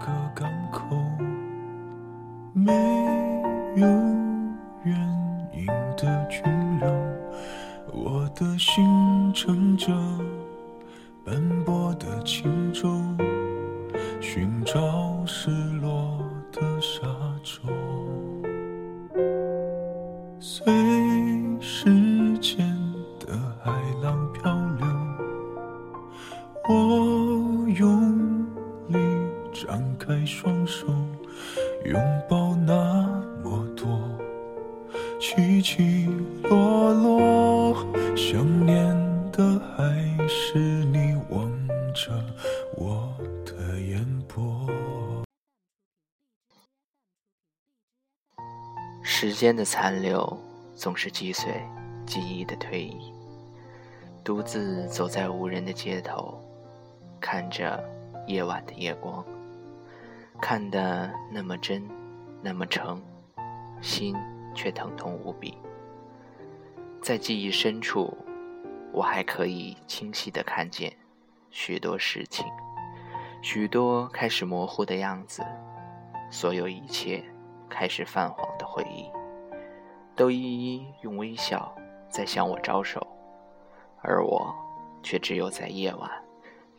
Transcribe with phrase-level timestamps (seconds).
[0.00, 0.96] 个港口，
[2.52, 2.72] 没
[3.76, 3.86] 有
[4.84, 4.96] 原
[5.52, 6.42] 因的拘
[6.80, 6.90] 留，
[7.92, 8.84] 我的心
[9.32, 9.92] 乘着
[11.24, 12.88] 斑驳的轻舟，
[14.20, 16.18] 寻找失落
[16.52, 17.00] 的沙
[17.42, 17.62] 洲。
[20.38, 20.72] 随
[35.34, 36.06] 起起
[36.44, 37.74] 落落。
[38.16, 38.94] 想念
[39.32, 41.50] 的还是你望
[41.92, 42.12] 着
[42.76, 43.12] 我
[43.44, 44.70] 的眼波。
[49.02, 50.38] 时间的残留
[50.76, 51.60] 总是击碎
[52.06, 53.12] 记忆的推移。
[54.22, 56.40] 独自走在无人的街头，
[57.20, 57.82] 看着
[58.28, 59.24] 夜晚的夜光，
[60.40, 61.82] 看得那么真，
[62.40, 63.02] 那么诚，
[63.82, 64.14] 心
[64.54, 65.58] 却疼痛无比。
[67.02, 68.16] 在记忆深处，
[68.92, 70.90] 我还可以清晰地看见
[71.50, 72.46] 许多事情，
[73.42, 75.44] 许多开始模糊的样子，
[76.30, 77.22] 所有一切
[77.68, 79.10] 开始泛黄的回忆，
[80.16, 81.74] 都一一用微笑
[82.08, 83.06] 在向我招手，
[84.00, 84.54] 而我
[85.02, 86.10] 却只有在夜晚，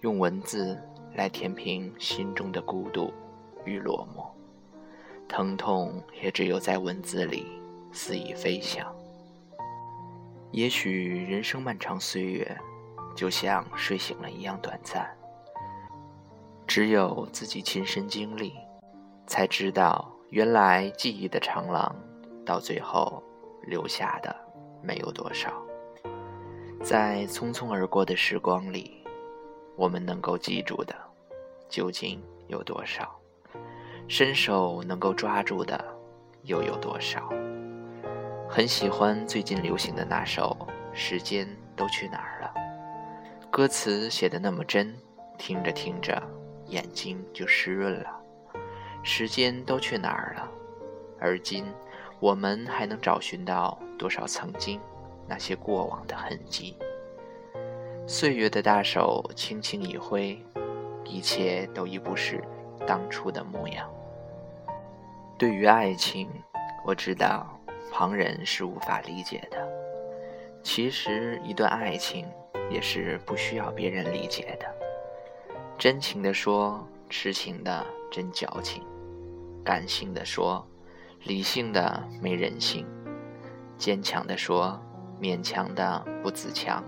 [0.01, 0.81] 用文字
[1.13, 3.13] 来填平心中的孤独
[3.63, 4.25] 与落寞，
[5.27, 7.45] 疼痛也只有在文字里
[7.95, 8.93] 肆意飞翔。
[10.51, 12.45] 也许人生漫长岁月，
[13.15, 15.09] 就像睡醒了一样短暂。
[16.67, 18.53] 只有自己亲身经历，
[19.25, 21.95] 才知道原来记忆的长廊，
[22.45, 23.23] 到最后
[23.63, 24.35] 留下的
[24.83, 25.53] 没有多少。
[26.83, 29.03] 在匆匆而过的时光里，
[29.77, 30.93] 我们能够记住的，
[31.69, 33.15] 究竟有多少？
[34.07, 35.83] 伸手能够抓住的，
[36.43, 37.29] 又有多少？
[38.55, 40.57] 很喜欢最近流行的那首
[40.95, 41.45] 《时间
[41.75, 42.53] 都去哪儿了》，
[43.49, 44.95] 歌词写的那么真，
[45.37, 46.23] 听着听着
[46.67, 48.17] 眼睛就湿润了。
[49.03, 50.49] 时间都去哪儿了？
[51.19, 51.65] 而今
[52.21, 54.79] 我们还能找寻到多少曾经
[55.27, 56.77] 那些过往的痕迹？
[58.07, 60.41] 岁月的大手轻轻一挥，
[61.03, 62.41] 一切都已不是
[62.87, 63.85] 当初的模样。
[65.37, 66.29] 对于爱情，
[66.85, 67.51] 我知道。
[67.91, 69.57] 旁人是无法理解的。
[70.63, 72.27] 其实，一段爱情
[72.69, 74.65] 也是不需要别人理解的。
[75.77, 78.81] 真情的说，痴情的真矫情；
[79.63, 80.65] 感性的说，
[81.23, 82.83] 理性的没人性；
[83.77, 84.79] 坚强的说，
[85.21, 86.83] 勉强的不自强。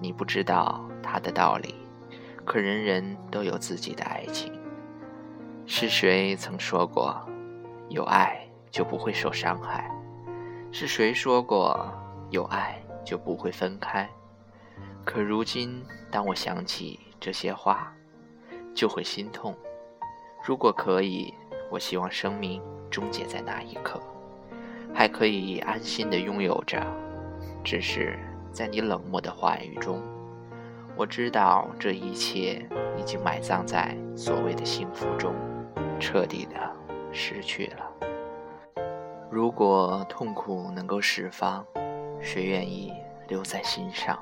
[0.00, 1.74] 你不知道他的道理，
[2.44, 4.52] 可人人都有自己的爱情。
[5.66, 7.18] 是谁曾说过，
[7.88, 9.90] 有爱就不会受伤害？
[10.78, 11.90] 是谁说过
[12.28, 14.06] 有爱就不会分开？
[15.06, 17.90] 可如今，当我想起这些话，
[18.74, 19.56] 就会心痛。
[20.44, 21.32] 如果可以，
[21.70, 22.60] 我希望生命
[22.90, 23.98] 终结在那一刻，
[24.94, 26.86] 还可以安心的拥有着。
[27.64, 28.18] 只是
[28.52, 30.02] 在你冷漠的话语中，
[30.94, 35.34] 我知道这一切已经埋葬在所谓的幸福中，
[35.98, 36.70] 彻底的
[37.12, 37.92] 失去了。
[39.28, 41.64] 如果痛苦能够释放，
[42.20, 42.92] 谁愿意
[43.28, 44.16] 留在心上？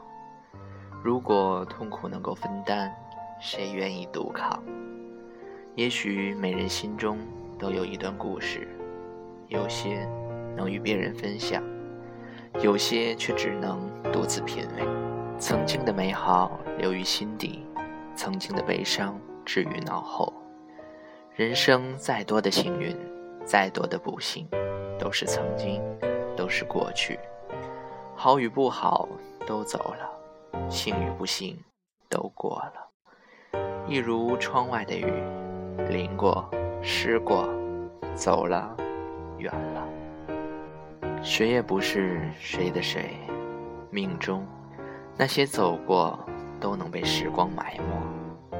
[1.03, 2.91] 如果痛苦能够分担，
[3.38, 4.62] 谁愿意独扛？
[5.75, 7.19] 也许每人心中
[7.59, 8.66] 都有一段故事，
[9.48, 10.09] 有些
[10.56, 11.62] 能与别人分享，
[12.62, 14.86] 有些却只能独自品味。
[15.38, 17.66] 曾经的美好留于心底，
[18.15, 20.32] 曾经的悲伤置于脑后。
[21.34, 22.97] 人生再多的幸运，
[23.44, 24.48] 再多的不幸。
[25.04, 25.82] 都是曾经，
[26.34, 27.20] 都是过去，
[28.16, 29.06] 好与不好
[29.47, 31.62] 都走了，幸与不幸
[32.09, 33.60] 都过了。
[33.86, 35.22] 一如窗外的雨，
[35.91, 36.48] 淋过，
[36.80, 37.47] 湿过，
[38.15, 38.74] 走了，
[39.36, 39.86] 远了。
[41.22, 43.18] 谁也不是谁的谁，
[43.91, 44.47] 命中
[45.18, 46.18] 那些走过，
[46.59, 48.57] 都能被时光埋没。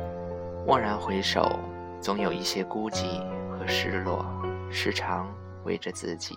[0.67, 1.59] 蓦然回首，
[2.03, 3.19] 总有一些孤寂
[3.51, 4.27] 和失落，
[4.71, 5.27] 时常。
[5.65, 6.37] 为着自己，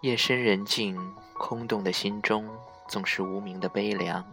[0.00, 0.96] 夜深人静，
[1.38, 2.48] 空洞的心中
[2.88, 4.24] 总是无名的悲凉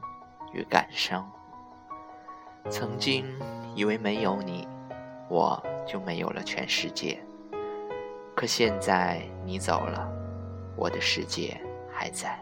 [0.53, 1.29] 与感伤。
[2.69, 3.25] 曾经
[3.75, 4.67] 以为没有你，
[5.29, 7.23] 我就没有了全世界。
[8.35, 10.07] 可现在你走了，
[10.75, 11.59] 我的世界
[11.91, 12.39] 还在。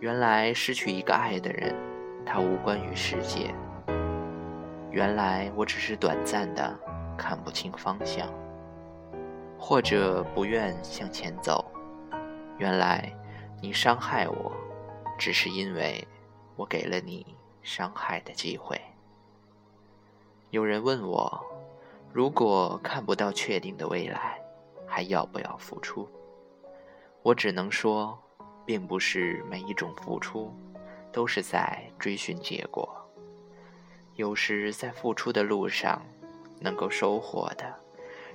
[0.00, 1.74] 原来失去一个爱的人，
[2.24, 3.54] 他无关于世界。
[4.90, 6.76] 原来我只是短暂的
[7.16, 8.28] 看不清方向，
[9.60, 11.64] 或者不愿向前走。
[12.58, 13.12] 原来
[13.60, 14.52] 你伤害我，
[15.18, 16.02] 只是因为
[16.56, 17.26] 我给了你
[17.62, 18.80] 伤害的机会。
[20.48, 21.44] 有人问我，
[22.10, 24.40] 如果看不到确定的未来，
[24.86, 26.08] 还要不要付出？
[27.22, 28.18] 我只能说，
[28.64, 30.52] 并不是每一种付出
[31.12, 32.88] 都是在追寻结果。
[34.16, 36.02] 有时在付出的路上，
[36.60, 37.74] 能够收获的，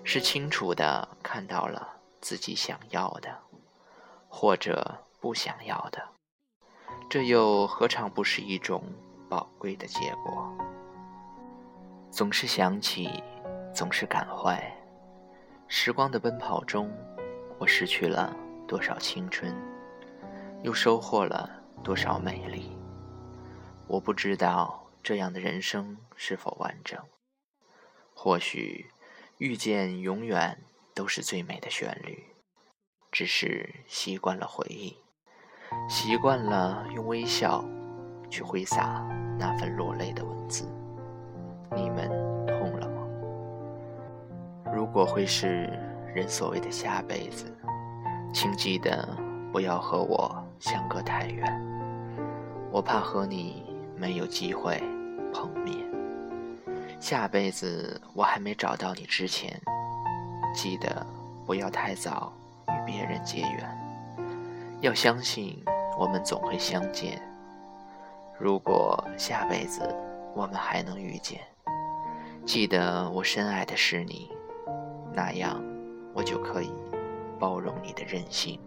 [0.07, 3.38] 是清楚的看到了自己想要的，
[4.30, 6.02] 或者不想要的，
[7.10, 8.84] 这又何尝不是一种
[9.28, 10.56] 宝贵的结果？
[12.12, 13.24] 总是想起，
[13.74, 14.63] 总是感怀，
[15.68, 16.90] 时光的奔跑中，
[17.58, 18.31] 我失去了
[18.68, 19.54] 多少青春，
[20.62, 21.50] 又收获了
[21.84, 22.78] 多少美丽？
[23.88, 24.81] 我不知道。
[25.04, 27.00] 这样的人生是否完整？
[28.16, 28.90] 或许
[29.38, 30.58] 遇见永远
[30.94, 32.24] 都是最美的旋律，
[33.12, 34.96] 只是习惯了回忆，
[35.90, 37.64] 习惯了用微笑
[38.30, 39.06] 去挥洒
[39.38, 40.66] 那份落泪的文字。
[41.76, 42.08] 你们
[42.48, 43.06] 痛了吗？
[44.74, 45.70] 如果会是
[46.14, 47.54] 人所谓的下辈子，
[48.34, 49.06] 请记得
[49.52, 51.46] 不要和我相隔太远，
[52.72, 53.66] 我怕和你
[53.98, 54.82] 没有机会。
[55.34, 55.85] 碰面，
[57.06, 59.62] 下辈子我还没找到你之前，
[60.56, 61.06] 记得
[61.46, 62.34] 不要太早
[62.68, 64.78] 与别人结缘。
[64.81, 65.63] 要相信
[66.00, 67.22] 我们总会相见。
[68.40, 69.84] 如果下辈子
[70.34, 71.40] 我们还能遇见，
[72.44, 74.31] 记得我深爱的是你，
[75.13, 75.63] 那样
[76.12, 76.74] 我就可以
[77.38, 78.60] 包容你的任性。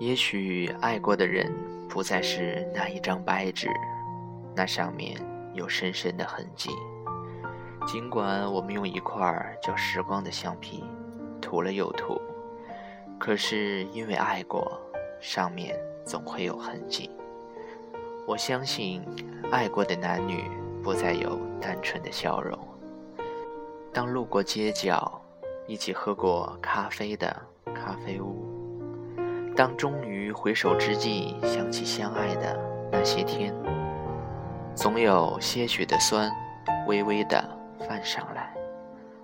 [0.00, 1.54] 也许爱过的人
[1.88, 3.70] 不再是那一张白纸。
[4.56, 5.16] 那上面
[5.54, 6.70] 有深深的痕迹，
[7.86, 10.82] 尽管我们用一块叫时光的橡皮
[11.40, 12.20] 涂了又涂，
[13.16, 14.76] 可是因为爱过，
[15.20, 17.08] 上面总会有痕迹。
[18.26, 19.00] 我相信，
[19.52, 20.50] 爱过的男女
[20.82, 22.58] 不再有单纯的笑容。
[23.92, 25.22] 当路过街角，
[25.68, 27.34] 一起喝过咖啡的
[27.72, 28.44] 咖啡屋，
[29.54, 32.58] 当终于回首之际，想起相爱的
[32.90, 33.54] 那些天。
[34.74, 36.30] 总有些许的酸，
[36.88, 37.48] 微微的
[37.80, 38.54] 泛上来。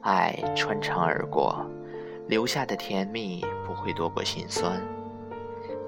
[0.01, 1.65] 爱穿肠而过，
[2.27, 4.81] 留下的甜蜜不会多过心酸。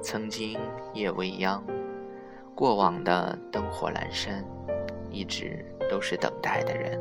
[0.01, 0.59] 曾经
[0.93, 1.65] 夜未央，
[2.55, 4.45] 过往的灯火阑珊，
[5.11, 7.01] 一直都是等待的人。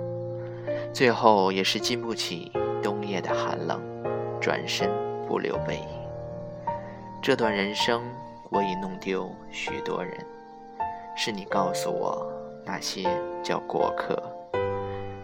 [0.91, 2.51] 最后也是经不起
[2.81, 3.81] 冬夜的寒冷，
[4.39, 4.89] 转身
[5.27, 5.87] 不留背影。
[7.21, 8.01] 这段人生，
[8.49, 10.13] 我已弄丢许多人，
[11.15, 12.27] 是你告诉我。
[12.65, 13.03] 那些
[13.43, 14.17] 叫过客，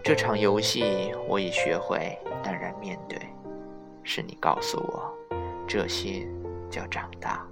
[0.02, 3.18] 这场游戏我已学会淡然面对。
[4.02, 5.12] 是你告诉我，
[5.68, 6.26] 这些
[6.70, 7.46] 叫长大。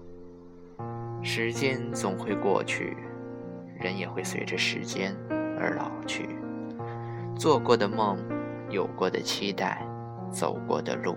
[1.22, 2.96] 时间总会过去，
[3.78, 5.14] 人也会随着时间
[5.58, 6.28] 而老去。
[7.36, 8.18] 做过的梦，
[8.70, 9.86] 有过的期待，
[10.32, 11.16] 走过的路，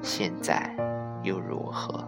[0.00, 0.74] 现在
[1.22, 2.06] 又如何？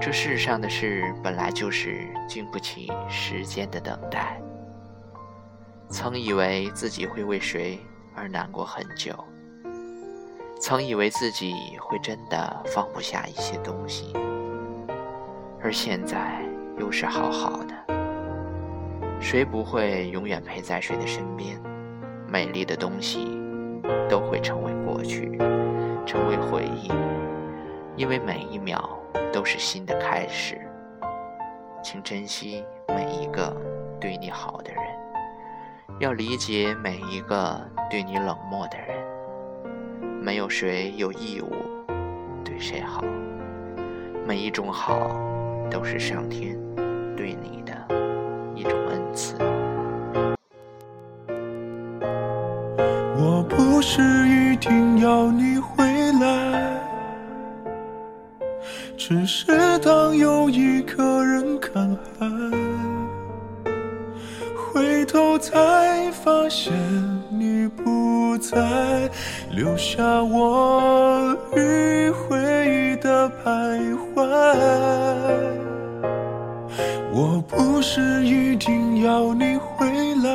[0.00, 4.40] 这世上的事本来就是经不起时间的等待。
[5.90, 7.78] 曾以为自己会为谁
[8.14, 9.12] 而难过很久，
[10.60, 14.12] 曾以为自己会真的放不下一些东西，
[15.62, 16.42] 而现在
[16.78, 17.74] 又是好好的。
[19.20, 21.60] 谁不会永远陪在谁的身边？
[22.26, 23.40] 美丽的东西
[24.08, 25.38] 都会成为过去，
[26.04, 26.90] 成为回忆，
[27.96, 28.96] 因为每一秒。
[29.30, 30.58] 都是新的开始，
[31.82, 33.54] 请珍惜每一个
[34.00, 34.82] 对你好的人，
[35.98, 38.96] 要理解每一个对你冷漠的人。
[40.22, 41.50] 没有谁有义务
[42.44, 43.02] 对谁好，
[44.26, 45.10] 每一种好
[45.70, 46.56] 都是上天
[47.16, 47.72] 对你的
[48.54, 49.36] 一种恩赐。
[53.16, 56.78] 我不是一定要你回来。
[58.96, 61.02] 只是当有一个
[65.38, 66.72] 才发现
[67.30, 69.08] 你不在，
[69.50, 74.24] 留下我迂回的徘徊。
[77.12, 79.86] 我不是一定要你回
[80.22, 80.28] 来，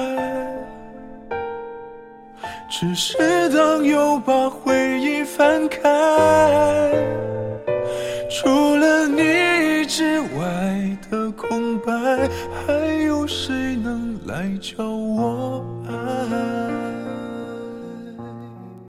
[2.69, 5.79] 只是当又把回忆翻开。
[8.29, 11.91] 除了你之外的空白，
[14.33, 15.72] 来叫我。